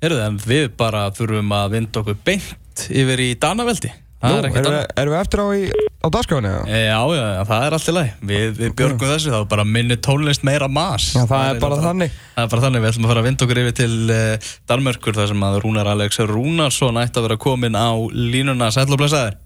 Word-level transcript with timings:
Heyrðu, 0.00 0.20
en 0.24 0.38
við 0.40 0.70
bara 0.80 1.08
þurfum 1.12 1.50
að 1.52 1.74
vinda 1.74 2.00
okkur 2.00 2.22
beint 2.24 2.86
yfir 2.88 3.20
í 3.20 3.34
Danaveldi. 3.40 3.90
Það 4.20 4.32
Nú, 4.32 4.38
er 4.38 4.46
ekkert 4.50 4.66
erum 4.66 4.74
við, 4.74 4.86
erum 5.00 5.12
við 5.14 5.18
eftir 5.20 5.40
á, 5.40 5.46
í, 5.56 5.60
á 5.96 6.06
dagskráinu? 6.12 6.48
eða? 6.50 6.64
E, 6.68 6.80
já, 6.84 6.96
já, 7.16 7.20
já, 7.34 7.40
það 7.48 7.62
er 7.66 7.76
allt 7.76 7.86
í 7.88 7.94
lagi. 7.96 8.10
Við, 8.30 8.46
við 8.58 8.72
björgum 8.76 9.10
þessu, 9.14 9.30
þá 9.32 9.36
er 9.38 9.46
bara 9.52 9.64
minni 9.64 9.96
tónlist 9.96 10.44
meira 10.44 10.68
mas. 10.68 11.06
Já, 11.16 11.22
það 11.24 11.44
er 11.44 11.60
bara 11.62 11.76
eiginlega 11.76 11.86
þannig. 11.86 12.18
Það 12.34 12.44
er 12.44 12.50
bara 12.54 12.64
þannig, 12.66 12.82
við 12.84 12.90
ætlum 12.90 13.06
að 13.06 13.12
fara 13.12 13.22
að 13.22 13.28
vinda 13.28 13.46
okkur 13.46 13.60
yfir 13.62 13.76
til 13.78 13.94
uh, 14.16 14.50
Danmörkur 14.72 15.16
þar 15.16 15.30
sem 15.32 15.46
að 15.48 15.56
Rúnar 15.64 15.92
Alex 15.94 16.20
Rúnarsson 16.32 17.00
ætti 17.00 17.20
að 17.20 17.28
vera 17.28 17.38
komin 17.46 17.80
á 17.80 17.88
línuna 18.12 18.68
sæll 18.76 18.88
og 18.88 19.00
blessaður. 19.00 19.38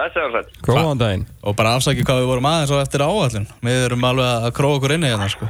Lesaður 0.00 0.38
sætt. 0.38 0.56
Góðan 0.64 1.00
daginn. 1.00 1.26
Og 1.44 1.56
bara 1.58 1.74
afsaki 1.76 2.04
hvað 2.04 2.22
við 2.22 2.32
vorum 2.34 2.48
aðeins 2.52 2.72
á 2.72 2.76
eftir 2.80 3.04
áallin. 3.04 3.48
Við 3.64 3.84
erum 3.88 4.08
alveg 4.12 4.48
að 4.48 4.56
króa 4.60 4.78
okkur 4.78 4.96
inni 4.96 5.12
hérna, 5.12 5.28
sko. 5.32 5.48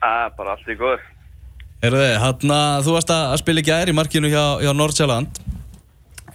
Það 0.00 0.22
er 0.22 0.34
bara 0.38 0.56
allt 0.56 0.70
í 0.72 0.78
góður. 0.80 1.04
Heyrðu 1.86 2.00
þið, 2.02 2.14
hann 2.18 2.50
að 2.50 2.80
þú 2.82 2.92
varst 2.96 3.10
að 3.14 3.32
spila 3.38 3.62
í 3.62 3.66
gær 3.68 3.90
í 3.90 3.92
markinu 3.94 4.26
hjá, 4.32 4.40
hjá 4.58 4.72
Nordsjælland. 4.74 5.36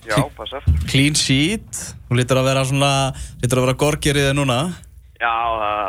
Já, 0.07 0.15
passar. 0.37 0.63
Clean 0.87 1.17
sheet. 1.19 1.81
Þú 2.07 2.15
lítur 2.21 2.39
að 2.39 2.47
vera 2.47 2.61
svona, 2.69 2.91
lítur 3.41 3.59
að 3.59 3.65
vera 3.65 3.79
gorgir 3.81 4.19
í 4.21 4.23
þig 4.29 4.37
núna. 4.37 4.55
Já, 5.19 5.33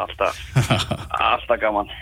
alltaf, 0.02 0.40
alltaf 1.28 1.62
gaman. 1.62 1.94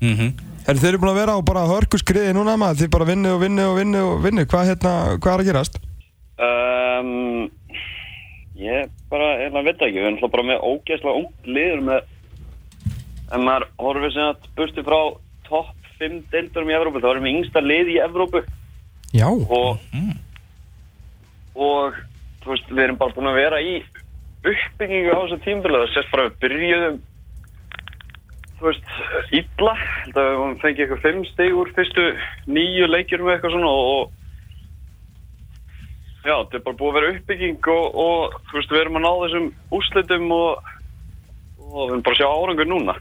Mhm. 0.00 0.32
Er 0.68 0.80
þeir 0.80 0.96
búin 1.02 1.12
að 1.12 1.20
vera 1.20 1.36
á 1.36 1.40
bara 1.44 1.66
hörku 1.68 2.00
skriði 2.00 2.32
núna 2.32 2.56
maður? 2.56 2.80
Þið 2.80 2.92
bara 2.96 3.10
vinnu 3.10 3.34
og 3.36 3.44
vinnu 3.44 3.68
og 3.68 3.76
vinnu 3.82 4.04
og 4.08 4.24
vinnu. 4.24 4.48
Hvað, 4.48 4.72
hérna, 4.72 4.96
hvað 5.20 5.34
er 5.34 5.44
að 5.44 5.50
gerast? 5.50 5.80
Um, 6.40 7.50
ég 8.64 8.92
bara, 9.12 9.34
ég 9.44 9.52
veit 9.58 9.74
ekki, 9.76 9.98
við 9.98 10.06
erum 10.06 10.16
alltaf 10.16 10.32
bara 10.38 10.48
með 10.54 10.64
ógeðslega 10.72 11.20
ungt 11.20 11.52
liður 11.52 11.84
með, 11.90 12.12
en 13.36 13.44
maður 13.44 13.68
horfið 13.76 14.16
sem 14.16 14.30
að 14.32 14.54
burti 14.56 14.88
frá 14.88 15.00
topp 15.48 15.77
5 16.00 16.18
deildurum 16.32 16.72
í 16.72 16.76
Evrópu, 16.78 17.02
þá 17.02 17.10
erum 17.12 17.28
við 17.28 17.36
yngsta 17.36 17.62
lið 17.64 17.92
í 17.94 17.98
Evrópu 18.04 18.42
Já. 19.16 19.28
og, 19.28 19.78
og, 21.54 22.00
þú 22.42 22.52
veist, 22.54 22.72
við 22.72 22.84
erum 22.86 23.00
bara 23.00 23.16
búin 23.16 23.30
að 23.30 23.40
vera 23.40 23.62
í 23.64 23.78
uppbyggingu 24.48 25.14
á 25.14 25.20
þessu 25.22 25.40
tímbilið, 25.44 25.84
það 25.84 25.94
sést 25.94 26.12
bara 26.12 26.26
að 26.26 26.30
við 26.30 26.38
byrjuðum, 26.44 27.00
þú 28.58 28.68
veist, 28.68 28.94
illa, 29.40 29.74
held 30.04 30.22
að 30.22 30.30
við 30.36 30.62
fengið 30.62 30.84
eitthvað 30.84 31.04
5 31.08 31.26
stig 31.32 31.58
úr 31.58 31.74
fyrstu 31.76 32.06
nýju 32.46 32.88
leikjurum 32.92 33.32
eitthvað 33.34 33.56
svona 33.56 33.74
og, 33.74 34.14
Já, 36.28 36.34
þetta 36.34 36.58
er 36.58 36.64
bara 36.66 36.76
búið 36.76 36.88
að 36.90 36.96
vera 36.98 37.10
uppbygging 37.14 37.68
og, 37.72 37.84
og 38.02 38.34
þú 38.50 38.56
veist, 38.58 38.72
við 38.74 38.80
erum 38.82 38.98
að 38.98 39.04
ná 39.04 39.12
þessum 39.22 39.46
úrslitum 39.78 40.32
og, 40.34 40.72
og 41.68 41.78
við 41.78 41.92
erum 41.94 42.02
bara 42.04 42.16
að 42.16 42.18
sjá 42.18 42.28
árangur 42.28 42.68
núna. 42.68 42.94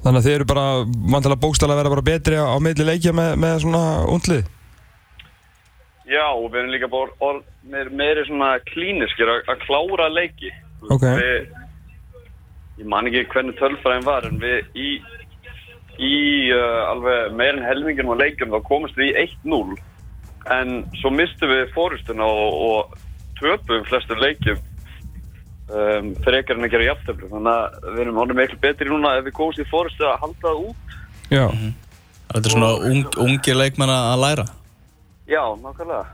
Þannig 0.00 0.20
að 0.20 0.26
þið 0.26 0.34
eru 0.38 0.46
bara, 0.48 0.66
vantilega 1.12 1.42
bókstæla 1.42 1.74
að 1.74 1.80
vera 1.82 1.92
bara 1.92 2.06
betri 2.06 2.38
á, 2.40 2.44
á 2.48 2.56
meðli 2.62 2.86
leikja 2.88 3.12
með, 3.16 3.34
með 3.42 3.58
svona 3.66 3.82
undlið. 4.08 4.48
Já, 6.10 6.24
og 6.32 6.46
við 6.48 6.60
erum 6.62 6.72
líka 6.74 6.88
bara 6.90 7.12
orð, 7.22 7.42
meir, 7.70 7.90
meiri 7.94 8.24
svona 8.26 8.54
klíniskir 8.70 9.30
að, 9.30 9.50
klára 9.66 10.08
leiki. 10.10 10.50
Ok. 10.88 11.04
Við, 11.20 11.52
ég 12.80 12.88
man 12.88 13.10
ekki 13.10 13.26
hvernig 13.34 13.60
tölfræðin 13.60 14.08
var, 14.08 14.26
en 14.26 14.40
við 14.40 14.80
í, 14.80 14.88
í 16.00 16.16
uh, 16.56 16.80
alveg 16.94 17.36
meirinn 17.36 17.68
helmingin 17.68 18.10
á 18.10 18.16
leikjum 18.24 18.56
þá 18.56 18.60
komist 18.70 18.98
við 18.98 19.12
í 19.12 19.28
1-0 19.28 19.76
en 20.56 20.80
svo 21.02 21.12
mistum 21.12 21.52
við 21.52 21.68
fórustuna 21.76 22.24
og, 22.24 22.56
og 22.64 22.98
töpum 23.40 23.84
flestur 23.88 24.20
leikjum 24.24 24.60
um, 25.70 26.12
frekar 26.24 26.58
en 26.58 26.66
að 26.66 26.74
gera 26.74 26.88
jafntöflu 26.90 27.30
þannig 27.30 27.52
að 27.54 27.90
við 27.90 28.02
erum 28.04 28.20
honum 28.20 28.40
miklu 28.40 28.60
betri 28.62 28.90
núna 28.90 29.16
ef 29.18 29.26
við 29.26 29.36
komumst 29.36 29.62
í 29.62 29.68
fórustu 29.70 30.06
að 30.06 30.22
halda 30.24 30.46
það 30.46 30.62
út. 30.68 30.96
Já. 31.30 31.44
Þetta 32.30 32.42
er 32.42 32.54
svona 32.54 32.72
ung, 32.90 33.04
ungir 33.26 33.58
leikmenn 33.58 33.92
að 33.94 34.24
læra. 34.24 34.46
Já, 35.30 35.42
nákvæmlega. 35.62 36.06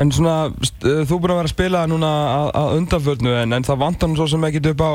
En 0.00 0.12
svona, 0.12 0.36
uh, 0.48 1.02
þú 1.04 1.18
er 1.18 1.20
búin 1.20 1.34
að 1.34 1.42
vera 1.42 1.48
að 1.48 1.52
spila 1.52 1.84
núna 1.90 2.12
að, 2.38 2.48
að 2.62 2.78
undanförnu 2.80 3.36
en, 3.42 3.58
en 3.58 3.68
það 3.68 3.84
vantar 3.84 4.10
nú 4.10 4.18
svo 4.18 4.30
sem 4.32 4.48
ekkit 4.48 4.72
upp 4.72 4.84
á 4.88 4.92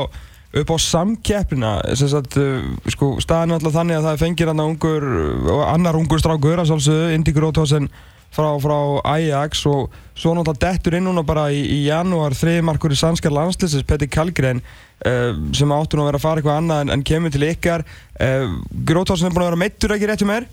upp 0.58 0.70
á 0.72 0.76
samkeppnina. 0.80 1.72
Sem 1.98 2.10
sagt, 2.10 2.38
uh, 2.40 2.68
sko, 2.90 3.14
staðan 3.22 3.52
er 3.52 3.60
alltaf 3.60 3.76
þannig 3.78 3.98
að 3.98 4.06
það 4.08 4.22
fengir 4.24 4.52
og 4.52 5.64
annar 5.68 5.98
ungur 5.98 6.22
strákur 6.22 6.62
að 6.62 6.70
sjálfsögðu, 6.72 7.10
Indy 7.16 7.34
Gróthausen 7.36 7.90
frá, 8.34 8.48
frá 8.62 8.78
Ajax 9.14 9.64
og 9.70 9.94
svo 10.18 10.34
náttúrulega 10.34 10.64
dettur 10.64 10.96
inn 10.98 11.06
núna 11.08 11.24
bara 11.26 11.48
í, 11.54 11.60
í 11.62 11.78
janúar 11.86 12.36
þriðmarkur 12.38 12.94
í 12.94 12.98
sannskar 12.98 13.34
landslýsins 13.34 13.86
Petri 13.88 14.08
Kalgren 14.10 14.62
uh, 14.62 15.32
sem 15.56 15.74
áttur 15.74 16.00
nú 16.00 16.06
að 16.06 16.10
vera 16.12 16.20
að 16.20 16.26
fara 16.26 16.42
eitthvað 16.42 16.60
annað 16.62 16.84
en, 16.84 16.94
en 16.96 17.04
kemur 17.10 17.34
til 17.34 17.46
ykkar. 17.48 17.84
Uh, 18.18 18.58
Gróthausen 18.88 19.28
er 19.30 19.34
búin 19.34 19.46
að 19.46 19.52
vera 19.52 19.62
meittur 19.64 19.94
ekki 19.96 20.10
rétt 20.10 20.24
hjá 20.24 20.30
mér? 20.30 20.48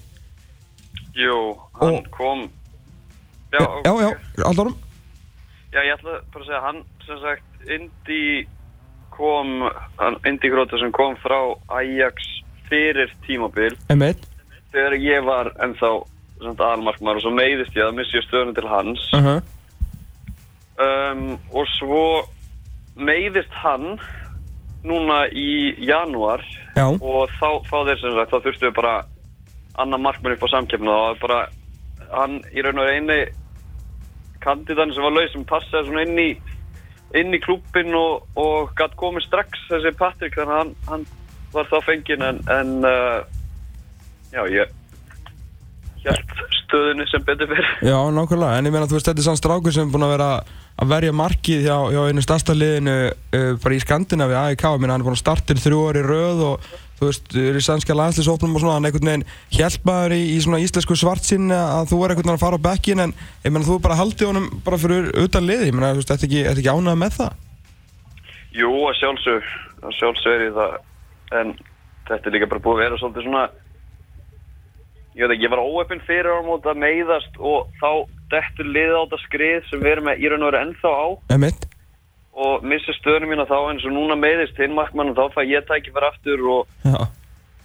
Jú, 1.16 1.40
hann 1.80 2.00
Og- 2.02 2.12
kom. 2.16 2.48
Já, 3.56 3.62
já, 3.86 3.92
já, 4.04 4.10
alltaf 4.44 4.74
Já, 5.72 5.80
ég 5.84 5.94
ætla 5.96 6.20
bara 6.32 6.44
að 6.44 6.48
segja, 6.48 6.62
hann 6.64 6.78
sem 7.06 7.18
sagt, 7.20 7.66
Indy 7.72 8.46
kom, 9.16 9.66
Gróta 10.44 10.80
sem 10.80 10.92
kom 10.96 11.16
frá 11.20 11.38
Ajax 11.80 12.30
fyrir 12.70 13.12
tímabil. 13.28 13.76
Emmett 13.92 14.24
þegar 14.76 14.96
ég 15.00 15.24
var 15.26 15.52
ennþá 15.64 15.92
aðalmarkmaður 16.44 17.22
og 17.22 17.26
svo 17.26 17.34
meiðist 17.36 17.78
ég 17.78 17.88
að 17.88 17.98
missi 18.00 18.22
stöðunum 18.26 18.56
til 18.56 18.68
hans 18.68 19.04
uh 19.16 19.26
-huh. 19.26 19.42
um, 20.86 21.40
og 21.52 21.68
svo 21.78 22.06
meiðist 22.96 23.52
hann 23.64 24.00
núna 24.84 25.26
í 25.32 25.76
janúar 25.82 26.44
Já. 26.76 26.88
og 26.88 27.30
þá, 27.40 27.50
þá 27.70 27.78
þeir 27.88 28.00
sem 28.00 28.16
sagt, 28.16 28.32
þá 28.32 28.40
þurftu 28.44 28.68
við 28.68 28.76
bara 28.76 28.96
annar 29.78 30.00
markmann 30.00 30.36
upp 30.36 30.44
á 30.44 30.54
samkeppna 30.54 30.92
og 30.92 31.20
bara 31.20 31.48
hann 32.12 32.42
í 32.54 32.62
raun 32.62 32.80
og 32.80 32.90
eini 32.90 33.26
kandidan 34.44 34.94
sem 34.94 35.04
var 35.04 35.16
laus 35.16 35.32
sem 35.34 35.46
passaði 35.48 35.88
svona 35.88 36.06
inn 36.06 36.20
í 36.20 36.30
inn 37.16 37.34
í 37.34 37.42
klúbbin 37.44 37.96
og, 37.96 38.26
og 38.36 38.74
gætt 38.78 38.96
komið 39.00 39.28
strax 39.28 39.68
þessi 39.70 39.94
Patrik 39.98 40.36
þannig 40.36 40.54
að 40.54 40.60
hann, 40.60 40.74
hann 40.90 41.06
var 41.54 41.70
þá 41.72 41.78
fenginn 41.86 42.26
en, 42.26 42.42
en 42.52 42.74
uh, 42.84 43.24
já 44.36 44.44
ég 44.52 44.74
hjælt 46.06 46.46
stöðunni 46.62 47.08
sem 47.10 47.26
betur 47.26 47.50
fyrir 47.52 47.68
Já, 47.86 47.98
nákvæmlega, 48.14 48.60
en 48.60 48.70
ég 48.70 48.76
meina 48.76 48.88
þú 48.90 49.00
veist 49.00 49.10
þetta 49.10 49.24
er 49.24 49.28
sann 49.28 49.42
strákur 49.42 49.76
sem 49.76 49.88
er 49.88 49.94
búin 49.94 50.08
að 50.08 50.16
vera 50.16 50.30
að 50.76 50.90
verja 50.92 51.16
markið 51.16 51.62
hjá, 51.66 51.78
hjá 51.94 52.02
einu 52.10 52.24
stærsta 52.24 52.56
liðinu 52.56 52.96
uh, 53.10 53.52
bara 53.64 53.76
í 53.76 53.84
Skandinavi, 53.84 54.36
AIK, 54.40 54.66
ég 54.66 54.82
meina 54.84 54.96
hann 54.96 55.06
er 55.06 55.08
búin 55.08 55.16
að 55.16 55.24
starta 55.24 55.56
þrjú 55.60 55.84
orði 55.90 56.04
röð 56.06 56.44
og 56.50 56.74
þú 56.96 57.10
veist, 57.10 57.34
er 57.36 57.58
í 57.60 57.64
sannska 57.64 57.96
landslýsóknum 57.96 58.56
og 58.56 58.64
svona, 58.64 58.78
hann 58.78 58.88
einhvern 58.88 59.10
veginn 59.12 59.26
hjálpaður 59.56 60.16
í, 60.16 60.22
í 60.36 60.38
svona 60.44 60.62
íslensku 60.64 60.96
svartsinn 61.00 61.52
að 61.52 61.90
þú 61.92 62.00
er 62.00 62.14
einhvern 62.14 62.30
veginn 62.30 62.38
að 62.38 62.46
fara 62.46 62.60
á 62.60 62.66
bekkin 62.68 63.04
en 63.04 63.16
ég 63.44 63.52
meina 63.52 63.68
þú 63.68 63.80
bara 63.84 64.00
haldið 64.00 64.30
honum 64.32 64.48
bara 64.66 64.80
fyrir 64.80 65.10
utan 65.26 65.48
liði, 65.48 65.70
ég 65.72 65.76
meina 65.76 65.92
þú 65.92 66.02
veist, 66.02 66.14
þetta 66.14 66.28
ekki, 66.30 66.44
þetta 66.48 66.64
ekki 66.64 66.76
ánægð 66.76 67.02
með 67.04 67.18
það? 67.20 67.42
Jú, 68.56 68.72
að 68.88 68.98
sjálfsög, 69.02 69.52
að 69.84 69.98
sjálfsög 70.00 70.38
er 70.38 70.46
ég 70.46 70.56
það, 70.56 70.78
en 71.42 71.54
þetta 72.08 72.32
er 72.32 72.38
líka 72.38 72.52
bara 72.54 72.64
búið 72.64 72.78
að 72.78 72.84
vera 72.86 73.02
svolítið 73.02 73.28
svona, 73.28 73.46
ég 75.16 75.24
veit 75.24 75.36
ekki, 75.36 75.46
ég 75.48 75.54
var 75.54 75.64
óöppin 75.64 76.04
fyrir 76.04 76.28
ára 76.28 76.44
mót 76.44 76.66
að 76.68 76.82
meiðast 76.84 77.40
og 77.40 77.70
þá 77.80 77.90
dettur 78.34 78.68
liða 78.68 79.00
á 79.00 79.04
þetta 79.06 79.22
skrið 79.24 79.70
sem 79.70 79.82
við 79.84 79.92
erum 79.94 80.10
með 80.10 80.22
í 80.22 80.32
raun 80.32 80.44
og 80.44 80.52
veru 80.52 80.62
ennþá 80.66 80.92
á 80.92 81.08
Emmett? 81.36 81.68
og 82.36 82.66
missi 82.68 82.92
stöðunum 82.98 83.32
mína 83.32 83.46
þá 83.48 83.58
eins 83.70 83.86
og 83.88 83.94
núna 83.96 84.18
meiðist 84.20 84.58
hinn 84.60 84.76
markmann 84.76 85.14
og 85.14 85.20
þá 85.20 85.38
fæ 85.38 85.42
ég 85.48 85.68
tæki 85.70 85.94
fyrir 85.96 86.08
aftur 86.10 86.48
og 86.52 86.74
Já. 86.84 86.98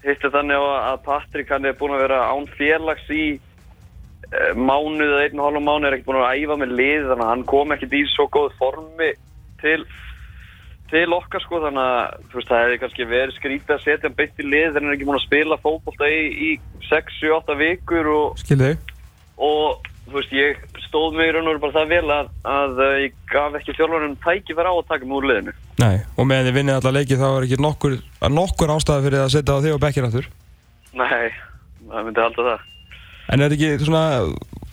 hitt 0.05 0.27
er 0.27 0.35
þannig 0.37 0.63
að 0.63 0.75
að 0.91 1.01
Patrik 1.09 1.51
hann 1.51 1.67
er 1.67 1.79
búin 1.81 1.97
að 1.97 2.05
vera 2.05 2.21
án 2.31 2.47
félags 2.55 3.11
í 3.11 3.25
eh, 3.35 4.53
mánuð 4.55 5.17
eða 5.17 5.25
einn 5.27 5.43
og 5.43 5.49
hálfa 5.49 5.65
mánuð 5.67 5.89
er 5.89 5.99
ekki 5.99 6.07
búin 6.07 6.21
að 6.23 6.39
æfa 6.39 6.61
með 6.63 6.77
lið 6.79 7.09
þannig 7.09 7.27
að 7.27 7.33
hann 7.33 7.45
kom 7.51 7.75
ekkert 7.75 7.99
í 7.99 8.05
svo 8.15 8.29
góð 8.31 8.55
formi 8.63 9.11
til 9.65 9.81
til 10.91 11.07
okkar 11.17 11.45
sko 11.45 11.61
þannig 11.65 11.85
að 11.85 12.33
veist 12.35 12.51
það 12.51 12.65
hefði 12.65 12.81
kannski 12.83 13.09
verið 13.11 13.37
skrítið 13.37 13.77
að 13.77 13.85
setja 13.85 14.09
hann 14.09 14.19
beitt 14.19 14.43
í 14.43 14.47
lið 14.47 14.67
þegar 14.67 14.81
hann 14.81 14.91
er 14.91 14.97
ekki 14.97 15.09
búin 15.09 15.21
að 15.21 15.27
spila 15.27 15.61
fótbolta 15.63 16.11
í, 16.11 16.21
í 16.31 16.51
6-7-8 16.91 17.57
vikur 17.61 18.11
og, 18.15 18.43
og 19.41 19.91
þú 20.11 20.17
veist 20.19 20.35
ég 20.35 20.65
stóð 20.89 21.17
mig 21.19 21.31
í 21.31 21.35
raun 21.35 21.47
og 21.47 21.53
veru 21.53 21.63
bara 21.63 21.77
það 21.79 21.93
vel 21.95 22.15
að, 22.15 22.31
að 22.51 22.81
eh, 22.85 22.97
ég 23.05 23.19
gaf 23.31 23.59
ekki 23.59 23.75
þjálfarinn 23.79 24.17
tæki 24.25 24.57
vera 24.59 24.73
á 24.73 24.77
að 24.77 24.89
taka 24.89 25.07
mig 25.07 25.19
úr 25.21 25.29
liðinu. 25.31 25.55
Nei, 25.81 25.97
og 26.17 26.27
meðan 26.27 26.49
þið 26.49 26.57
vinnið 26.59 26.79
alla 26.81 26.95
leiki 26.97 27.19
þá 27.21 27.27
er 27.29 27.47
ekki 27.47 27.61
nokkur, 27.63 27.97
nokkur 28.35 28.75
ástæði 28.75 29.07
fyrir 29.07 29.23
að 29.23 29.33
setja 29.37 29.55
á 29.55 29.63
þig 29.63 29.77
og 29.77 29.83
bekkir 29.85 30.09
aftur? 30.09 30.27
Nei, 30.99 31.31
það 31.87 32.09
myndi 32.09 32.25
halda 32.25 32.49
það. 32.49 32.67
En 33.31 33.45
er 33.45 33.53
þetta 33.53 33.59
ekki 33.61 33.87
svona, 33.87 34.03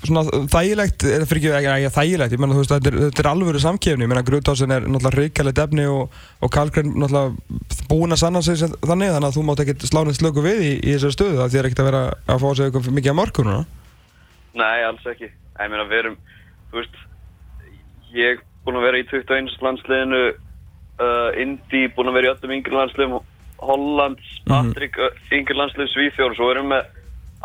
svona 0.05 0.23
þægilegt, 0.51 1.03
eða 1.09 1.27
fyrir 1.29 1.55
ekki, 1.57 1.69
ekki 1.73 1.93
þægilegt, 1.95 2.33
ég 2.35 2.41
menna 2.41 2.55
þú 2.55 2.61
veist, 2.61 2.73
þetta 2.73 2.89
er, 2.91 2.97
þetta 3.07 3.23
er 3.23 3.29
alvöru 3.31 3.61
samkefni, 3.63 4.05
ég 4.05 4.11
menna 4.11 4.23
Grútásin 4.27 4.73
er 4.75 4.85
náttúrulega 4.85 5.21
ríkalegt 5.23 5.61
efni 5.63 5.87
og, 5.89 6.17
og 6.43 6.51
Karlgren 6.53 6.93
náttúrulega 6.93 7.87
búinn 7.89 8.13
að 8.13 8.21
sanna 8.21 8.41
sig 8.45 8.59
þannig, 8.61 9.13
þannig 9.15 9.29
að 9.29 9.37
þú 9.37 9.45
mátt 9.47 9.63
ekkert 9.63 9.87
slá 9.89 10.01
neitt 10.05 10.19
slöku 10.19 10.43
við 10.45 10.61
í, 10.61 10.71
í 10.83 10.93
þessari 10.95 11.17
stöðu, 11.17 11.39
það 11.41 11.55
þýr 11.55 11.69
ekkert 11.69 11.81
að 11.83 11.89
vera 11.89 12.03
að 12.27 12.43
fá 12.43 12.47
sig 12.51 12.67
eitthvað 12.67 12.91
mikið 12.97 13.13
að 13.13 13.17
mörgur 13.21 13.47
núna. 13.47 13.63
Nei, 14.57 14.77
alls 14.85 15.07
ekki. 15.13 15.31
Ég 15.31 15.71
meina, 15.73 15.87
við 15.89 16.03
erum, 16.03 16.19
þú 16.71 16.81
veist, 16.81 16.99
ég 18.17 18.35
er 18.35 18.43
búinn 18.67 18.79
að 18.81 18.87
vera 18.87 19.01
í 19.01 19.07
21. 19.09 19.57
landsliðinu, 19.65 20.21
uh, 21.01 21.41
Indi 21.41 21.83
búinn 21.95 22.11
að 22.11 22.19
vera 22.19 22.29
í 22.29 22.33
öllum 22.35 22.55
yngri 22.59 22.77
landsliðum, 22.77 23.17
Hollands, 23.57 24.29
Mhm. 24.45 24.69
Patrik, 24.69 24.97
mm. 25.01 25.21
yngri 25.33 25.55
landslið 25.57 25.89
Svíþjóður, 25.91 26.35
svo 26.37 26.51
erum 26.53 26.69
við 26.69 26.75
með 26.75 26.85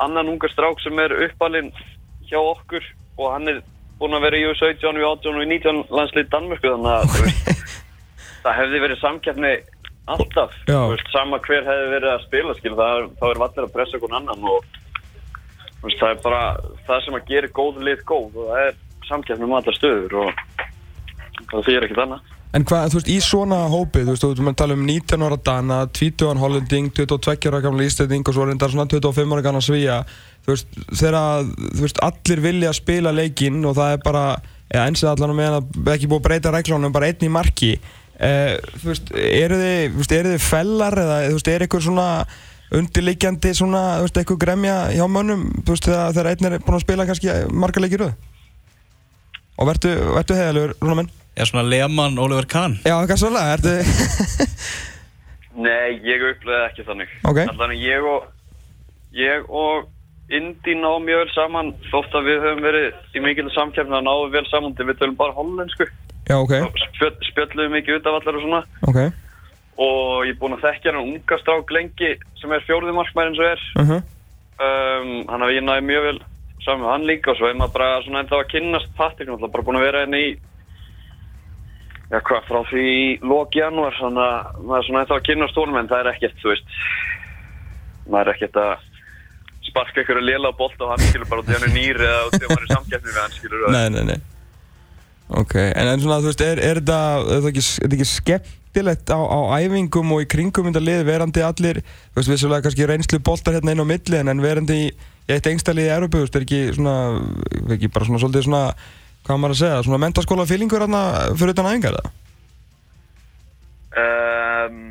annan 0.04 0.28
ungar 0.28 0.52
strák 0.52 0.80
sem 0.84 0.98
er 1.00 1.12
uppalinn 1.26 1.72
hjá 2.32 2.40
okkur 2.40 2.88
og 3.20 3.30
hann 3.34 3.52
er 3.52 3.62
búinn 4.00 4.16
að 4.16 4.24
vera 4.26 4.40
í 4.40 4.46
U17, 4.50 4.98
U18 4.98 5.36
og 5.36 5.44
U19 5.44 5.82
landslið 5.92 6.30
Danmörku 6.32 6.72
þannig 6.72 6.92
að 6.96 7.16
veist, 7.20 7.72
það 8.44 8.58
hefði 8.58 8.82
verið 8.86 9.02
samkeppni 9.02 9.52
alltaf, 10.12 10.54
veist, 10.66 11.10
sama 11.14 11.38
hver 11.44 11.66
hefði 11.68 11.90
verið 11.92 12.10
að 12.10 12.24
spila 12.26 12.56
skil, 12.58 12.72
það 12.78 13.04
þá 13.20 13.26
er 13.28 13.42
vallir 13.44 13.66
að 13.66 13.74
pressa 13.76 13.98
okkur 13.98 14.16
annan 14.18 14.48
og 14.50 14.66
veist, 15.84 16.00
það 16.00 16.08
er 16.08 16.22
bara 16.24 16.42
það 16.88 17.04
sem 17.04 17.18
að 17.18 17.28
gera 17.30 17.52
góð 17.60 17.82
lið 17.86 18.04
góð 18.08 18.40
og 18.42 18.50
það 18.50 18.66
er 18.66 18.80
samkeppni 19.08 19.46
um 19.46 19.56
allar 19.58 19.78
stöður 19.78 20.18
og 20.24 20.42
það 21.52 21.66
þýr 21.68 21.86
ekkert 21.86 22.04
annað. 22.06 22.32
En 22.52 22.66
hvað, 22.68 22.90
þú 22.92 22.98
veist, 22.98 23.08
í 23.08 23.14
svona 23.24 23.62
hópi, 23.72 24.02
þú 24.04 24.12
veist, 24.12 24.24
þú 24.26 24.44
veist, 24.44 24.56
tala 24.60 24.74
um 24.76 24.82
19 24.84 25.24
ára 25.24 25.38
Dana, 25.40 25.78
20 25.88 26.26
ára 26.28 26.42
Hollending, 26.42 26.90
22 26.92 27.48
ára 27.48 27.62
gamla 27.64 27.86
Íslanding 27.86 28.26
og 28.28 28.36
svo 28.36 28.44
reyndar 28.44 28.74
svona 28.74 28.84
25 28.92 29.32
ára 29.32 29.44
gamla 29.46 29.62
Svíja, 29.64 30.02
þú 30.44 30.52
veist, 30.52 30.76
þegar, 30.90 31.48
þú 31.62 31.86
veist, 31.86 32.02
allir 32.04 32.42
vilja 32.44 32.74
spila 32.76 33.14
leikinn 33.16 33.56
og 33.64 33.78
það 33.78 33.94
er 33.94 34.04
bara, 34.04 34.24
eða 34.68 34.84
eins 34.84 35.04
og 35.06 35.14
allan 35.14 35.32
með 35.38 35.56
að 35.62 35.92
ekki 35.94 36.10
búið 36.10 36.20
að 36.20 36.26
breyta 36.26 36.52
reglunum, 36.52 36.92
bara 36.92 37.08
einn 37.08 37.24
í 37.24 37.30
marki, 37.32 37.72
eh, 38.20 38.58
þú 38.82 38.90
veist, 38.90 39.14
eru 39.16 39.60
þið, 39.62 39.80
þú 39.94 40.02
veist, 40.02 40.14
eru 40.18 40.34
þið 40.34 40.44
fellar 40.50 40.98
eða, 41.06 41.18
þú 41.30 41.38
veist, 41.38 41.50
er 41.54 41.66
eitthvað 41.66 41.86
svona 41.88 42.08
undirliggjandi 42.82 43.54
svona, 43.56 43.82
þú 43.96 44.10
veist, 44.10 44.20
eitthvað 44.20 44.42
gremja 44.44 44.76
hjá 44.92 45.06
mönnum, 45.08 45.48
þú 45.64 45.72
veist, 45.72 45.88
þegar, 45.88 46.30
einn 46.34 46.52
er 46.52 46.60
búinn 46.60 46.76
að 46.82 46.84
spila 46.84 47.08
kannski 47.08 47.40
marga 47.48 47.80
leikir 47.80 48.04
röð? 48.04 48.14
Og 49.56 49.68
vertu, 49.72 49.96
vertu 50.12 50.36
heiðalur, 50.36 50.76
Rúna 50.82 51.00
minn? 51.00 51.12
Er 51.32 51.48
svona 51.48 51.64
Lehmann 51.64 52.18
Oliver 52.20 52.44
Kahn 52.44 52.74
Já, 52.84 52.98
hvað 53.08 53.16
svolítið, 53.22 53.52
ertu... 53.54 53.72
Nei, 55.64 56.00
ég 56.04 56.22
upplegaði 56.24 56.68
ekki 56.68 56.84
þannig. 56.86 57.10
Ok. 57.28 57.40
Allan 57.44 57.74
ég 57.76 58.06
og, 58.08 58.28
ég 59.16 59.48
og 59.48 59.88
Indi 60.32 60.74
náðum 60.78 61.04
mjög 61.04 61.18
vel 61.22 61.32
saman 61.34 61.72
þótt 61.90 62.14
að 62.16 62.28
við 62.30 62.38
höfum 62.46 62.62
verið 62.64 63.16
í 63.18 63.22
mikil 63.24 63.50
samkjæfni 63.52 63.98
að 63.98 64.06
náðum 64.06 64.32
vel 64.32 64.44
saman 64.48 64.76
til 64.78 64.86
við 64.88 65.00
tölum 65.00 65.18
bara 65.18 65.36
hollensku. 65.36 65.88
Já, 66.28 66.36
ok, 66.38 66.54
Spjöll, 66.86 67.16
spjöllum 67.28 67.74
mikið 67.76 67.98
út 67.98 68.08
af 68.08 68.16
allar 68.20 68.38
og 68.38 68.46
svona. 68.46 68.62
ok. 68.88 69.00
Og 69.82 70.24
ég 70.28 70.32
er 70.32 70.38
búinn 70.40 70.56
að 70.56 70.64
þekkja 70.68 70.92
hann 70.92 71.02
unga 71.02 71.38
strák 71.42 71.74
lengi 71.74 72.14
sem 72.40 72.52
er 72.52 72.64
fjórði 72.68 72.94
markmæri 72.96 73.32
eins 73.32 73.42
og 73.42 73.50
er. 73.50 73.66
Uh 73.80 73.90
-huh. 73.90 74.00
Um, 74.62 75.12
hann 75.28 75.44
að 75.44 75.54
ég 75.56 75.64
náði 75.64 75.84
mjög 75.90 76.08
vel 76.08 76.18
saman 76.64 76.84
með 76.84 76.92
hann 76.92 77.08
líka 77.10 77.32
og 77.32 77.36
svo 77.36 77.48
er 77.48 77.58
maður 77.60 77.76
bara 77.76 78.02
svona 78.04 78.24
enda 78.24 78.36
að 78.36 78.50
kynnast 78.52 78.96
Patrik 78.96 79.28
náttúrulega 79.28 79.52
bara 79.52 79.66
búinn 79.66 79.80
að 79.80 79.86
vera 79.88 80.04
henni 80.06 80.20
í 80.28 80.32
já 82.12 82.18
hvað 82.20 82.48
frá 82.48 82.60
því 82.68 82.88
lók 83.24 83.56
janúar 83.56 83.96
þannig 83.96 84.24
að 84.28 84.64
maður 84.66 84.78
er 84.78 84.88
svona 84.88 85.04
enda 85.04 85.16
að 85.16 85.26
kynnast 85.28 85.60
honum 85.60 85.78
en 85.80 85.92
það 85.92 86.02
er 86.02 86.10
ekkert 86.12 86.42
þú 86.42 86.50
veist 86.52 86.74
maður 88.12 88.26
er 88.26 88.34
ekkert 88.34 88.58
að 88.62 88.72
sparka 89.70 90.02
ykkur 90.02 90.20
að 90.20 90.28
lela 90.28 90.52
á 90.52 90.58
bolt 90.58 90.84
og 90.84 90.92
hann 90.92 91.06
skilur 91.06 91.30
bara 91.30 91.44
út 91.44 91.48
í 91.48 91.56
hann 91.56 91.68
er 91.70 91.72
nýr 91.72 92.02
eða 92.04 92.26
út 92.28 92.36
í 92.36 92.44
hann 92.44 92.58
er 92.58 92.68
í 92.68 92.74
samkeppni 92.74 93.14
við 93.14 93.22
hann 93.22 93.36
skilur 93.38 93.66
Nei, 93.72 93.86
nei, 93.94 94.04
nei. 94.10 94.20
Ok, 95.32 95.54
en, 95.56 95.88
en 95.88 96.02
svona, 96.02 96.18
þú 96.20 96.28
veist, 96.28 96.42
er, 96.44 96.60
er 96.60 96.80
þetta, 96.82 96.98
er 97.32 97.46
ekki, 97.48 97.62
er 97.86 97.94
ekki 97.96 98.06
skemmtilegt 98.10 99.12
á, 99.14 99.16
á 99.16 99.38
æfingum 99.62 100.10
og 100.12 100.24
í 100.24 100.28
kringum 100.28 100.68
þetta 100.68 100.82
lið 100.84 101.04
verandi 101.08 101.44
allir, 101.46 101.80
þú 102.12 102.20
veist, 102.20 102.32
vissulega 102.34 102.66
kannski 102.66 102.88
reynslu 102.90 103.20
boltar 103.24 103.56
hérna 103.56 103.72
inn 103.72 103.80
á 103.80 103.86
milli 103.88 104.18
en, 104.20 104.42
verandi 104.44 104.76
í, 104.82 104.90
eitt 105.32 105.48
engstælið 105.48 105.88
í 105.88 105.94
Európa, 105.94 106.18
þú 106.18 106.26
veist, 106.26 106.36
er 106.36 106.44
ekki 106.44 106.60
svona, 106.76 106.96
er 107.62 107.76
ekki 107.78 107.92
bara 107.94 108.10
svona 108.10 108.20
svolítið 108.20 108.48
svona, 108.50 108.64
hvað 109.26 109.38
maður 109.38 109.54
að 109.54 109.60
segja, 109.62 109.84
svona 109.86 110.02
mentaskóla 110.02 110.48
fílingur 110.48 110.84
fyrir 111.38 111.54
utan 111.54 111.70
æfingar 111.70 111.98
það? 111.98 112.10
Um, 114.02 114.82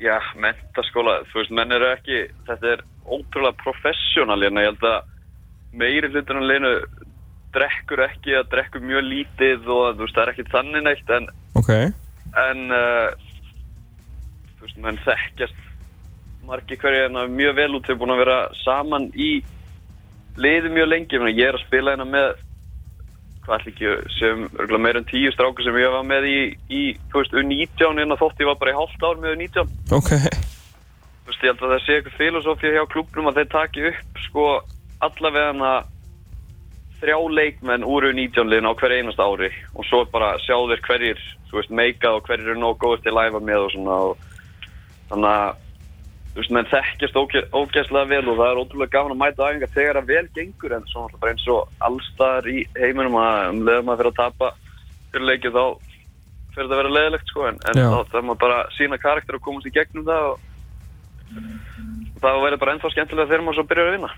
já, 0.00 0.16
mentaskóla, 0.38 1.20
þú 1.30 1.42
veist, 1.42 1.54
menn 1.58 1.74
eru 1.74 1.90
ekki, 1.90 2.24
þetta 2.48 2.74
er 2.76 2.84
ótrúlega 3.08 3.58
professional 3.64 4.40
hérna, 4.44 4.64
ég 4.64 4.72
held 4.72 4.88
að 4.88 5.78
meiri 5.78 6.10
hlutur 6.12 6.40
en 6.40 6.48
leinu 6.48 6.74
drekkur 7.56 8.04
ekki, 8.06 8.36
að 8.38 8.50
drekkur 8.52 8.84
mjög 8.84 9.06
lítið 9.08 9.70
og 9.72 9.96
þú 9.96 10.04
veist, 10.04 10.16
það 10.16 10.24
er 10.24 10.34
ekki 10.34 10.50
þannig 10.52 10.86
neitt 10.86 11.14
en, 11.16 11.30
Ok, 11.58 11.72
en 12.44 12.64
uh, 12.72 13.08
þú 14.56 14.66
veist, 14.66 14.82
menn 14.84 15.00
þekkjast 15.06 15.64
margir 16.48 16.80
hverju 16.80 17.04
hérna 17.04 17.26
mjög 17.28 17.56
vel 17.58 17.70
út, 17.76 17.88
þau 17.88 18.00
búin 18.00 18.14
að 18.14 18.22
vera 18.22 18.36
saman 18.62 19.10
í 19.12 19.32
liði 20.40 20.70
mjög 20.72 20.92
lengi, 20.92 21.18
ég 21.34 21.48
er 21.50 21.58
að 21.58 21.66
spila 21.66 21.96
hérna 21.96 22.06
með 22.08 22.44
hvað 23.48 23.62
ætla 23.62 23.72
ekki, 23.72 23.92
sem 24.18 24.46
örgulega 24.58 24.84
meira 24.84 25.00
en 25.02 25.08
tíu 25.08 25.32
strákur 25.32 25.64
sem 25.64 25.76
ég 25.80 25.92
var 25.94 26.06
með 26.06 26.28
í, 26.28 26.38
í 26.68 26.82
þú 27.08 27.22
veist, 27.22 27.36
U19 27.40 28.02
en 28.04 28.16
þótt 28.20 28.42
ég 28.42 28.50
var 28.50 28.58
bara 28.60 28.74
í 28.74 28.78
hálft 28.78 29.04
ár 29.04 29.20
með 29.22 29.36
U19 29.36 29.94
ok, 29.96 30.10
þú 30.12 31.30
veist, 31.30 31.44
ég 31.44 31.52
held 31.52 31.62
að 31.62 31.72
það 31.74 31.84
sé 31.84 31.96
eitthvað 31.96 32.18
filosófía 32.20 32.74
hjá 32.76 32.84
klubnum 32.92 33.30
að 33.30 33.40
þeir 33.40 33.52
taki 33.54 33.86
upp 33.92 34.20
sko 34.26 34.48
allavega 35.08 35.72
þrjá 36.98 37.18
leikmenn 37.38 37.86
úr 37.86 38.10
U19 38.10 38.50
liðin 38.50 38.68
á 38.68 38.78
hver 38.78 38.96
einast 38.98 39.22
ári 39.22 39.52
og 39.72 39.86
svo 39.86 40.02
bara 40.12 40.34
sjá 40.44 40.56
þeir 40.58 40.84
hverjir, 40.84 41.24
þú 41.48 41.60
veist, 41.60 41.72
meikað 41.72 42.18
og 42.18 42.28
hverjir 42.28 42.52
eru 42.52 42.60
nóg 42.60 42.80
góðist 42.82 43.08
að 43.08 43.18
læfa 43.20 43.40
með 43.40 43.64
og 43.64 43.72
svona 43.74 43.98
og 44.10 44.28
þannig 45.08 45.32
að 45.32 45.64
þú 46.38 46.42
veist, 46.44 46.52
menn 46.54 46.70
þekkjast 46.70 47.16
óge, 47.18 47.40
ógeðslega 47.50 48.10
vel 48.12 48.30
og 48.30 48.36
það 48.38 48.50
er 48.52 48.60
ótrúlega 48.62 48.92
gaman 48.94 49.14
að 49.16 49.20
mæta 49.24 49.46
aðeins 49.48 49.72
þegar 49.74 49.98
það 49.98 50.10
vel 50.12 50.28
gengur 50.36 50.74
en 50.76 50.84
svo 50.86 51.02
náttúrulega 51.02 51.22
bara 51.24 51.32
eins 51.34 51.46
og 51.50 51.72
allstaðar 51.88 52.48
í 52.52 52.58
heiminum 52.78 53.18
að 53.18 53.38
um 53.48 53.60
leiðum 53.66 53.90
að 53.90 53.98
fyrir 53.98 54.12
að 54.12 54.20
tapa 54.20 54.50
fyrir 55.10 55.26
leikið 55.32 55.58
þá 55.58 55.64
fyrir 56.54 56.68
það 56.68 56.76
að 56.76 56.80
vera 56.82 56.94
leiðilegt 56.94 57.32
sko 57.32 57.46
en, 57.48 57.60
en 57.66 57.82
þá 57.82 57.98
þarf 58.12 58.28
maður 58.28 58.42
bara 58.46 58.60
sína 58.76 59.00
karakter 59.02 59.38
og 59.40 59.44
komast 59.48 59.66
í 59.66 59.74
gegnum 59.74 60.06
það 60.06 60.30
og 60.30 60.40
það 62.22 62.42
verður 62.46 62.62
bara 62.62 62.76
ennþá 62.76 62.92
skemmtilega 62.94 63.32
þegar 63.32 63.46
maður 63.48 63.58
svo 63.58 63.70
byrjar 63.72 63.90
að 63.90 63.96
vinna 63.98 64.12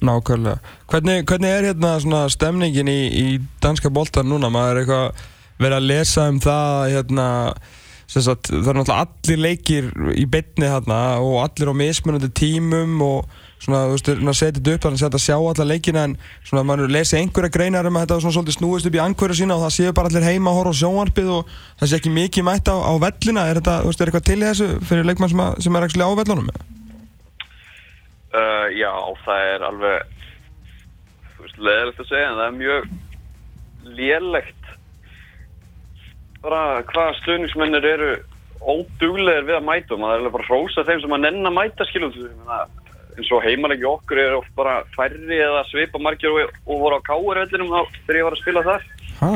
nákvæmlega. 0.00 0.58
Hvernig, 0.88 1.26
hvernig 1.28 1.50
er 1.52 1.66
hérna 1.68 1.90
svona 2.00 2.22
stemningin 2.32 2.88
í, 2.88 3.00
í 3.12 3.26
danska 3.60 3.90
boltan 3.92 4.30
núna? 4.32 4.48
Maður 4.48 4.72
er 4.72 4.80
eitthvað 4.80 5.26
verið 5.60 5.76
að 5.76 5.88
lesa 5.90 6.26
um 6.32 6.38
það, 6.40 6.76
hérna, 6.94 7.26
sagt, 8.10 8.48
það 8.50 8.70
er 8.72 8.76
náttúrulega 8.80 9.04
allir 9.04 9.40
leikir 9.44 9.90
í 10.18 10.24
beinni 10.30 10.66
hérna 10.66 10.98
og 11.22 11.36
allir 11.44 11.70
á 11.70 11.74
mismunandi 11.78 12.30
tímum 12.34 12.96
og 13.06 13.36
svona, 13.60 13.84
þú 13.86 13.94
veist, 13.94 14.10
að 14.10 14.38
setja 14.38 14.56
þetta 14.56 14.74
upp 14.74 14.86
þannig 14.86 14.98
að 14.98 15.04
þetta 15.04 15.20
sjá 15.22 15.36
alla 15.36 15.66
leikina 15.68 16.04
en 16.08 16.16
svona, 16.48 16.64
maður 16.66 16.90
lesi 16.90 17.18
einhverja 17.20 17.52
greinar 17.54 17.86
um 17.86 17.98
að 18.00 18.06
þetta 18.06 18.18
svona 18.24 18.36
svolítið 18.38 18.56
snúist 18.56 18.88
upp 18.90 18.98
í 18.98 19.02
angverju 19.04 19.38
sína 19.42 19.56
og 19.58 19.64
það 19.66 19.74
séu 19.76 19.94
bara 19.94 20.10
allir 20.10 20.26
heima 20.26 20.50
að 20.50 20.58
horfa 20.58 20.74
á 20.74 20.80
sjónvarpið 20.80 21.32
og 21.36 21.54
það 21.78 21.92
sé 21.92 22.00
ekki 22.00 22.14
mikið 22.16 22.46
mætt 22.48 22.72
á, 22.72 22.76
á 22.82 22.92
vellina. 23.04 23.46
Er 23.46 23.60
þetta, 23.60 23.76
þú 23.84 23.92
veist, 23.92 24.00
er 24.00 24.10
eitthvað 24.10 24.28
til 24.30 24.38
í 24.40 24.46
þessu 24.48 24.68
fyrir 24.90 25.10
leikmann 25.10 25.32
sem, 25.34 25.44
að, 25.44 25.60
sem 25.66 25.78
er 25.78 25.86
ekki 25.86 26.02
á 26.02 26.10
vellunum? 26.22 26.50
uh, 28.34 28.66
Já, 28.74 28.92
það 29.26 29.46
er 29.52 29.66
alveg 29.68 30.16
þú 31.36 31.46
veist, 31.46 31.60
leiðilegt 31.68 32.02
að 32.02 32.10
segja 32.10 32.30
en 32.30 32.40
það 32.40 32.48
er 32.48 32.58
mjög 32.58 32.90
lélegt 34.00 34.59
bara 36.44 36.82
hvað 36.90 37.16
stuðningsmennir 37.20 37.88
eru 37.94 38.10
óduglegir 38.60 39.48
við 39.48 39.56
að 39.58 39.66
mæta 39.66 39.96
og 39.96 40.02
maður 40.02 40.26
er 40.28 40.34
bara 40.36 40.48
hrósa 40.48 40.84
þeim 40.88 41.02
sem 41.02 41.16
að 41.16 41.24
nenn 41.26 41.48
að 41.48 41.56
mæta 41.56 41.86
skilum 41.88 42.12
eins 43.16 43.30
og 43.34 43.44
heimalegi 43.44 43.88
okkur 43.88 44.20
er 44.20 44.36
oft 44.36 44.52
bara 44.56 44.80
færri 44.96 45.40
eða 45.40 45.64
svipa 45.68 46.00
margir 46.02 46.32
og, 46.32 46.52
og 46.66 46.84
voru 46.84 47.00
á 47.00 47.08
káarvellinum 47.08 47.72
þá 47.72 47.80
þegar 48.06 48.20
ég 48.20 48.28
var 48.28 48.36
að 48.36 48.42
spila 48.44 48.66
þar 48.68 48.86
Hæ? 49.20 49.32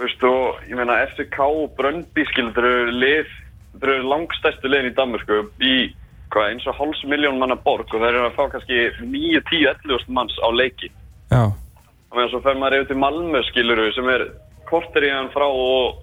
Þú 0.00 0.06
veist, 0.06 0.22
og 0.24 0.60
ég 0.64 0.78
meina 0.78 0.94
FCK 1.10 1.38
og 1.44 1.72
Bröndby 1.76 2.22
skilur, 2.30 2.54
þetta 2.56 2.68
eru 2.72 2.92
lið, 3.02 3.32
þetta 3.74 3.90
eru 3.90 4.06
langstæstu 4.08 4.70
liðin 4.70 4.88
í 4.88 4.94
Danmörku 4.96 5.40
í 5.60 5.74
hvað, 6.32 6.46
eins 6.54 6.68
og 6.70 6.78
hálfs 6.78 7.02
miljón 7.10 7.36
manna 7.36 7.58
borg 7.60 7.90
og 7.92 8.00
þeir 8.00 8.14
eru 8.14 8.22
að 8.30 8.38
fá 8.38 8.46
kannski 8.54 8.78
9, 9.02 9.42
10, 9.50 9.66
11 9.84 10.08
manns 10.16 10.38
á 10.40 10.48
leiki. 10.56 10.88
Já. 11.28 11.42
Og 11.52 12.16
meðan 12.16 12.32
svo 12.32 12.40
fer 12.46 12.56
maður 12.56 12.78
yfir 12.78 12.88
til 12.94 13.00
Malmö 13.02 13.42
skilur 13.50 13.82
sem 13.92 14.08
er 14.14 14.24
korter 14.70 15.06
í 15.06 15.10
hann 15.12 15.32
frá 15.34 15.46
og 15.48 15.98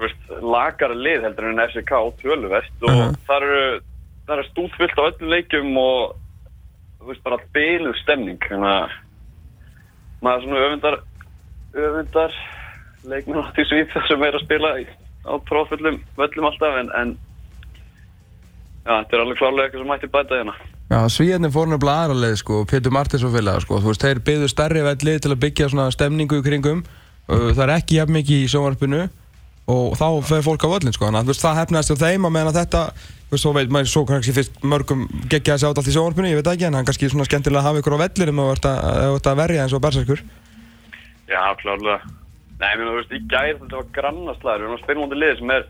veist, 0.00 0.22
lagar 0.40 0.94
lið 0.96 1.26
heldur 1.26 1.50
en 1.50 1.60
FCK 1.66 1.92
töluvert 2.22 2.86
og 2.88 2.90
Mhm. 2.94 3.16
þar 3.28 3.42
eru, 3.46 3.80
þar 4.26 4.38
er 4.38 4.48
stútfyllt 4.50 4.96
á 4.96 5.08
öllum 5.10 5.28
leikum 5.34 5.76
og 5.76 6.16
þú 7.00 7.06
veist, 7.10 7.22
bara 7.24 7.38
byluð 7.54 7.96
stemning. 8.02 8.38
Þannig 8.48 8.72
að 8.76 8.90
maður 10.22 10.44
svona 10.44 10.64
öfundar 10.66 10.96
öfundar 11.74 12.32
leikmenn 13.04 13.42
átt 13.44 13.58
í 13.60 13.64
Svíþjóð 13.68 14.08
sem 14.08 14.22
er 14.22 14.32
að 14.38 14.44
spila 14.44 14.72
á 15.28 15.32
tróðfullum 15.48 16.00
völlum 16.16 16.48
alltaf 16.48 16.78
en, 16.80 16.90
en 16.96 17.18
já, 18.86 19.04
þetta 19.04 19.16
er 19.16 19.20
alveg 19.24 19.38
klárlega 19.38 19.68
eitthvað 19.68 19.82
sem 19.84 19.92
mætti 19.92 20.10
bæta 20.16 20.40
hérna. 20.40 20.54
Já, 20.90 20.98
svíjarnir 21.08 21.52
fór 21.54 21.68
nefnilega 21.70 22.04
aðra 22.04 22.16
leið 22.24 22.36
sko, 22.40 22.64
Pétur 22.66 22.90
Martins 22.96 23.22
og 23.24 23.34
félaga 23.36 23.60
sko, 23.62 23.78
þú 23.78 23.92
veist, 23.92 24.02
þeir 24.02 24.20
byggðu 24.26 24.48
stærri 24.50 24.82
velli 24.82 25.18
til 25.20 25.30
að 25.30 25.42
byggja 25.44 25.68
svona 25.70 25.90
stemningu 25.94 26.40
í 26.40 26.46
kringum. 26.48 26.80
uh, 26.82 26.99
það 27.30 27.64
er 27.66 27.72
ekki 27.76 27.98
jafn 28.00 28.16
mikið 28.16 28.44
í 28.44 28.50
sjónvarpinu 28.52 29.00
og 29.70 29.96
þá 29.98 30.06
fer 30.26 30.44
fólk 30.44 30.66
á 30.66 30.72
völlin 30.74 30.94
sko, 30.96 31.06
þannig 31.06 31.22
að 31.22 31.32
veist, 31.32 31.44
það 31.44 31.58
hefnaðist 31.60 31.94
á 31.94 32.02
þeim 32.02 32.26
að 32.26 32.34
meðan 32.36 32.50
að 32.50 32.60
þetta, 32.60 32.84
veist, 33.30 33.42
svo 33.44 33.52
veit 33.54 33.74
maður 33.74 33.90
svo 33.92 34.04
kannski 34.08 34.36
fyrst 34.36 34.62
mörgum 34.66 35.04
geggja 35.30 35.56
að 35.56 35.62
sjá 35.62 35.68
þetta 35.68 35.84
allt 35.84 35.90
í 35.90 35.96
sjónvarpinu, 35.96 36.30
ég 36.32 36.40
veit 36.40 36.52
ekki, 36.54 36.66
en 36.66 36.78
hann 36.78 36.88
kannski 36.88 37.10
svona 37.12 37.28
skemmtilega 37.28 37.62
að 37.62 37.68
hafa 37.68 37.82
ykkur 37.84 37.98
á 37.98 38.02
vellinum 38.02 38.42
og 38.44 38.54
þetta 38.58 39.34
að 39.34 39.42
verja 39.44 39.66
eins 39.66 39.76
og 39.76 39.84
berserkur. 39.84 40.24
Já, 41.30 41.42
klárlega 41.60 42.00
Nei, 42.60 42.74
þú 42.76 42.94
veist, 42.98 43.12
í 43.16 43.20
gær 43.30 43.54
þetta 43.56 43.78
var 43.78 43.92
grannaslagur 43.94 44.60
við 44.60 44.66
erum 44.66 44.74
að 44.76 44.82
spila 44.82 45.00
mútið 45.04 45.20
lið 45.22 45.38
sem 45.38 45.52
er 45.54 45.62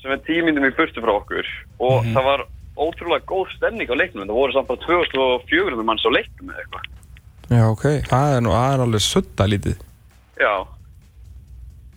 sem 0.00 0.14
er 0.14 0.22
tímyndum 0.26 0.66
í 0.66 0.72
burtu 0.74 1.04
frá 1.04 1.12
okkur 1.12 1.50
og 1.86 2.08
það 2.08 2.26
var 2.26 2.42
ótrúlega 2.80 3.28
góð 3.28 3.52
stemning 3.54 3.92
á 3.92 4.00
leiknum 4.00 4.24
það 4.24 4.40
voru 4.40 4.56
samt 4.56 4.70
bara 4.70 4.82
2400 4.86 5.86
manns 5.86 6.06
á 6.08 6.10
leiknum 6.10 6.50
eða 6.50 6.64
eitthvað. 6.64 6.88
Já, 7.50 7.62
ok. 7.68 7.86
Það 8.08 8.34
er 8.34 8.44
nú, 8.46 8.54
alveg 8.56 9.04
sutta 9.04 9.46
lítið. 9.50 9.78
Já, 10.40 10.54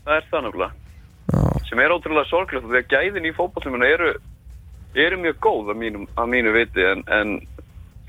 það 0.03 0.15
er 0.17 0.29
það. 0.31 0.71
Já. 1.33 1.43
Sem 1.69 1.79
er 1.79 1.93
ótrúlega 1.95 2.27
sorglegt 2.27 2.67
því 2.67 2.81
að 2.81 2.91
gæðin 2.91 3.29
í 3.29 3.33
fótballumina 3.37 3.87
eru, 3.87 4.11
eru 4.99 5.19
mjög 5.21 5.39
góð 5.45 5.71
að 5.73 5.79
mínu, 5.79 6.03
að 6.19 6.31
mínu 6.33 6.53
viti 6.57 6.83
en, 6.85 7.03
en 7.07 7.37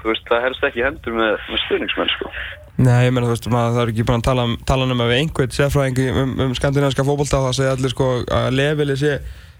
þú 0.02 0.10
veist, 0.10 0.26
það 0.28 0.46
helst 0.48 0.66
ekki 0.68 0.84
hendur 0.84 1.16
með, 1.16 1.38
með 1.48 1.62
stuðningsmenn 1.66 2.12
sko. 2.16 2.32
Nei, 2.74 3.04
ég 3.06 3.12
meina, 3.14 3.28
þú 3.28 3.36
veist, 3.36 3.46
maður 3.54 3.84
er 3.84 3.90
ekki 3.92 4.04
búin 4.08 4.18
að 4.18 4.26
tala, 4.26 4.44
um- 4.48 4.56
tala 4.66 4.86
um 4.90 5.02
að 5.04 5.12
við 5.12 5.20
einhvern 5.22 5.52
sérfræðingi 5.54 6.06
um, 6.10 6.32
um 6.42 6.54
skandinaviska 6.58 7.04
fótbolta 7.06 7.38
og 7.38 7.46
það 7.48 7.58
segja 7.60 7.74
allir 7.76 7.92
sko 7.92 8.08
að 8.34 8.48
leveli 8.58 8.96
sé, 8.98 9.12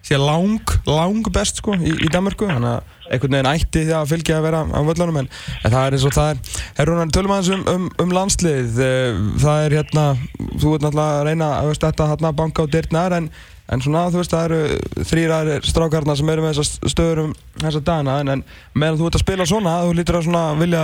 sé 0.02 0.18
lang, 0.18 0.74
lang 0.90 1.30
best 1.32 1.62
sko 1.62 1.76
í, 1.78 1.92
í 1.94 2.10
Danmarku 2.10 2.48
þannig 2.50 2.72
að 2.72 3.14
einhvern 3.14 3.36
veginn 3.36 3.50
ætti 3.52 3.84
því 3.84 3.94
að 4.00 4.10
fylgja 4.10 4.40
að 4.40 4.46
vera 4.48 4.64
á 4.66 4.80
völlunum 4.88 5.20
en, 5.22 5.30
en 5.62 5.74
það 5.76 5.86
er 5.86 5.96
eins 5.96 6.06
og 6.08 6.14
það 6.16 6.30
er. 6.32 6.60
Herrunar, 6.80 7.14
tölum 7.14 7.34
aðeins 7.36 7.50
um, 7.54 7.64
um, 7.70 7.88
um 8.02 8.14
landslið. 8.18 8.78
Eh, 8.82 9.18
það 9.44 9.64
er 9.68 9.76
hérna, 9.78 10.04
þú 10.58 10.74
ert 10.74 10.86
náttúrulega 10.86 11.18
að 11.20 11.26
reyna 11.28 11.50
að 11.60 11.70
veist, 11.70 11.84
þetta 11.84 12.08
hérna 12.10 12.32
banka 12.40 12.64
á 12.64 12.72
dyrtnar 12.74 13.16
en, 13.20 13.28
en 13.72 13.80
svona, 13.80 14.08
þú 14.12 14.20
veist, 14.20 14.34
það 14.34 14.44
eru 14.50 15.04
þrýrar 15.08 15.50
strákarna 15.64 16.16
sem 16.18 16.30
eru 16.32 16.44
með 16.44 16.58
þessar 16.58 16.92
stöður 16.92 17.20
um 17.22 17.30
þessa 17.62 17.80
dagana 17.80 18.16
en, 18.20 18.32
en 18.34 18.42
meðan 18.76 18.98
þú 19.00 19.08
ert 19.08 19.18
að 19.18 19.24
spila 19.24 19.46
svona, 19.48 19.76
þú 19.86 19.94
lítur 19.96 20.18
að 20.18 20.26
svona 20.26 20.42
vilja 20.60 20.82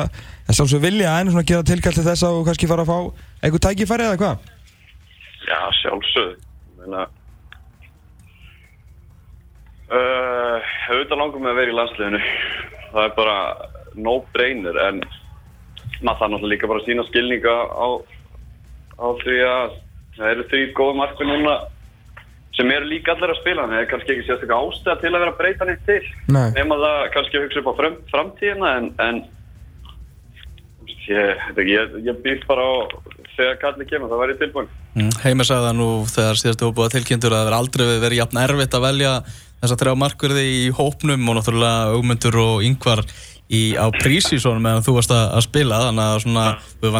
þess 0.49 0.62
að 0.64 0.87
vilja 0.87 1.16
en 1.20 1.32
svona 1.34 1.49
gera 1.50 1.66
tilkall 1.68 1.96
til 1.96 2.06
þess 2.06 2.25
að 2.25 2.37
þú 2.38 2.46
kannski 2.49 2.70
fara 2.70 2.87
að 2.87 2.92
fá 2.92 2.99
einhver 3.44 3.64
tækifæri 3.66 4.06
eða 4.08 4.20
hvað? 4.22 4.46
Já, 5.50 5.58
sjálfsögðu. 5.80 6.37
Ég 6.40 6.87
meina, 6.87 7.04
uh, 9.90 10.70
auðvitað 10.88 11.20
langar 11.20 11.44
mig 11.44 11.52
að 11.52 11.60
vera 11.60 11.72
í 11.72 11.76
landsliðinu. 11.76 12.22
Það 12.90 13.02
er 13.04 13.14
bara 13.18 13.37
no-brainer, 14.00 14.80
en 14.88 15.02
maður 16.00 16.22
þarf 16.22 16.32
náttúrulega 16.32 16.52
líka 16.54 16.70
bara 16.70 16.82
að 16.82 16.88
sína 16.88 17.04
skilninga 17.10 17.56
á, 17.76 17.88
á 18.96 19.06
því 19.20 19.37
að 19.49 19.76
það 20.16 20.32
eru 20.32 20.49
þrý 20.52 20.62
góða 20.78 20.99
markmi 21.00 21.28
núna 21.28 21.54
sem 22.57 22.71
eru 22.75 22.88
líka 22.90 23.14
allir 23.14 23.33
að 23.33 23.40
spila. 23.40 23.66
Það 23.71 23.80
er 23.80 23.90
kannski 23.90 24.14
ekki 24.14 24.26
sérstaklega 24.26 24.61
ástæða 24.61 24.97
til 25.00 25.11
að 25.11 25.21
vera 25.21 25.33
að 25.33 25.40
breyta 25.40 25.64
neitt 25.69 25.85
til. 25.88 26.04
Nefn 26.30 26.75
það 26.85 26.99
kannski 27.14 27.38
að 27.38 27.45
hugsa 27.47 27.61
upp 27.62 27.71
á 27.71 27.75
fram, 27.80 27.97
framtíðina, 28.11 28.69
en, 28.78 28.87
en 29.07 29.16
ég, 31.11 31.35
ég, 31.71 31.97
ég, 32.07 32.21
býð 32.25 32.40
bara 32.49 32.62
á 32.66 32.75
þegar 33.37 33.61
kallið 33.62 33.90
kemur, 33.90 34.11
það 34.11 34.23
væri 34.25 34.38
tilbúin. 34.40 34.69
Mm, 34.99 35.12
Heimir 35.23 35.47
sagði 35.49 35.69
það 35.69 35.78
nú 35.78 35.90
þegar 36.11 36.37
síðast 36.40 36.61
hefur 36.64 36.76
búið 36.76 36.88
að 36.88 36.95
tilkynntur 36.97 37.33
að 37.33 37.38
það 37.38 37.47
verði 37.49 37.61
aldrei 37.61 37.85
verið 38.04 38.21
jafn 38.21 38.42
erfitt 38.42 38.76
að 38.76 38.87
velja 38.87 39.12
þessa 39.61 39.80
þrjá 39.80 39.95
markverði 40.02 40.45
í 40.50 40.62
hópnum 40.76 41.28
og 41.30 41.35
náttúrulega 41.38 41.80
augmyndur 41.95 42.37
og 42.42 42.64
yngvar 42.66 43.00
í, 43.50 43.62
á 43.76 43.87
prísísónum 44.00 44.64
meðan 44.64 44.87
þú 44.87 44.92
varst 44.99 45.12
að, 45.14 45.26
að 45.37 45.47
spila 45.47 45.83
þannig 45.87 46.07
að 46.07 46.23
svona, 46.25 46.47
þú 46.80 46.83
hefur 46.88 46.97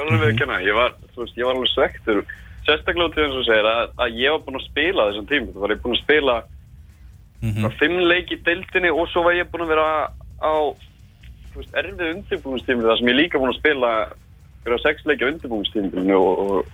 vantilega 0.00 0.24
verið 0.24 0.40
smá 0.40 0.46
svektur 0.46 0.56
Já, 0.56 0.66
ég 0.66 0.76
var 0.76 0.90
við. 0.90 1.06
Ég 1.06 1.14
þú 1.14 1.22
veist, 1.22 1.38
ég 1.38 1.46
var 1.46 1.56
alveg 1.56 1.72
svektur. 1.72 2.20
Sérstaklega 2.66 3.14
til 3.14 3.24
þess 3.24 3.40
að 3.40 3.48
segja 3.48 3.72
að, 3.72 3.90
að 4.02 4.20
ég 4.20 4.34
var 4.34 4.44
búinn 4.44 4.60
að 4.60 4.68
spila 4.70 5.08
þessum 5.10 5.28
tíma. 5.30 5.52
Það 5.52 5.64
var 5.64 5.74
ég 5.74 5.82
búinn 5.82 5.96
að 5.96 6.04
spila 6.04 6.36
mm 7.42 7.50
fimm 7.78 7.98
leik 8.10 8.32
í 8.32 8.42
deildinni 8.44 8.90
og 8.90 9.08
svo 9.08 9.22
var 9.22 9.36
ég 9.36 9.50
búinn 9.50 9.66
að 9.66 9.72
vera 9.74 9.88
á, 10.40 10.54
þú 11.52 11.60
veist, 11.60 11.74
erfið 11.74 12.14
undirbúinstíminu 12.14 12.88
þar 12.88 12.98
sem 12.98 13.08
ég 13.08 13.20
líka 13.20 13.38
búinn 13.38 13.54
að 13.54 13.60
spila 13.60 13.90
fyrir 14.64 14.82
sex 14.82 15.04
leiki 15.06 15.24
á 15.24 15.30
undirbúinstíminu 15.30 16.16
og, 16.16 16.38
og, 16.38 16.66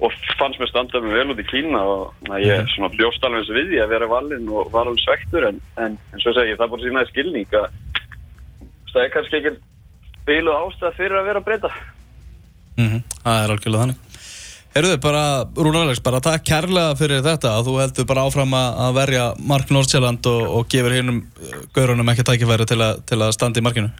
og 0.00 0.12
fannst 0.38 0.60
mér 0.60 0.70
standað 0.70 1.02
mér 1.02 1.18
vel 1.18 1.32
út 1.32 1.42
í 1.42 1.48
Kína 1.50 1.80
og 1.82 2.02
að 2.30 2.44
ég 2.46 2.70
svona 2.74 2.92
bjóst 2.94 3.24
alveg 3.24 3.42
eins 3.42 3.50
við 3.56 3.72
því 3.72 3.82
að 3.82 3.92
vera 3.94 4.12
valinn 4.12 4.48
og 4.48 4.70
var 4.72 4.86
alveg 4.86 5.02
svektur 5.02 5.48
en, 5.48 5.60
en, 5.76 5.98
en 6.12 6.20
svo 6.20 6.32
segi 6.36 6.52
ég, 6.52 6.60
það 6.60 6.72
bara 6.74 6.84
sínaði 6.86 7.10
skilning 7.10 7.58
að 7.58 7.66
það 8.92 9.02
er 9.02 9.12
kannski 9.16 9.40
ekki 9.40 9.56
bílu 10.26 10.52
ástæða 10.52 10.96
fyrir 11.00 11.18
að 11.18 11.28
vera 11.30 11.42
að 11.42 11.48
breyta. 11.48 11.70
Mm 12.78 13.02
Það 13.22 13.44
er 13.44 13.52
algjörlega 13.56 13.82
þannig. 13.84 13.98
Herruðu, 14.72 14.98
bara, 15.04 15.22
Rúnar 15.52 15.82
Alex, 15.84 15.98
bara 16.00 16.20
takk 16.24 16.46
kærlega 16.48 16.94
fyrir 16.96 17.20
þetta 17.26 17.50
að 17.58 17.66
þú 17.68 17.74
heldur 17.82 18.06
bara 18.08 18.22
áfram 18.24 18.54
að 18.56 18.78
að 18.86 18.94
verja 18.96 19.26
Mark 19.50 19.68
Nordsjælland 19.76 20.28
og, 20.30 20.46
og 20.56 20.70
gefur 20.72 20.94
hinnum 20.96 21.18
gaurunum 21.76 22.08
ekki 22.08 22.24
tækifæri 22.24 22.64
til, 22.70 22.80
að- 22.80 23.02
til 23.04 23.18
að 23.20 23.34
standa 23.36 23.60
í 23.60 23.66
markinu. 23.66 23.90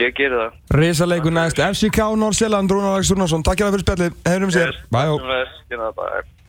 Ég 0.00 0.14
geri 0.18 0.34
það. 0.34 0.58
Rísaleikur 0.74 1.34
næst, 1.34 1.58
FCK 1.62 2.02
Nordsjælland, 2.18 2.70
Rúnar 2.74 2.96
Alex 2.98 3.10
Rúnarsson, 3.14 3.42
takk 3.46 3.62
fyrir 3.62 3.84
spjallið, 3.86 4.18
hefum 4.26 4.50
sér, 4.54 4.74
bæjó. 4.90 5.16